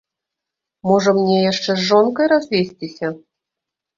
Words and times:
Можа, 0.91 1.09
мне 1.17 1.35
яшчэ 1.51 1.67
з 1.75 1.81
жонкай 1.89 2.25
развесціся? 2.33 3.07